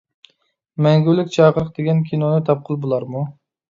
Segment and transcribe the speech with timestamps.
[0.85, 3.29] «مەڭگۈلۈك چاقىرىق» دېگەن كىنونى تاپقىلى بولارمۇ؟